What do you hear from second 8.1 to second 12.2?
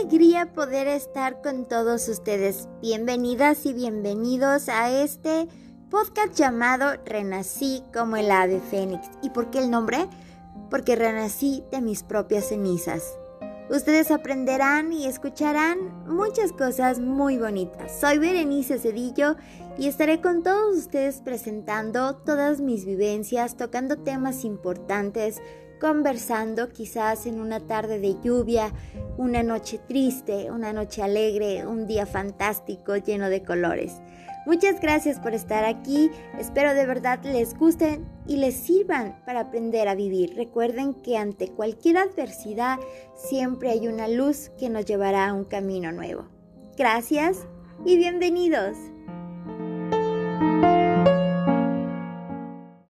el ave fénix. ¿Y por qué el nombre? Porque renací de mis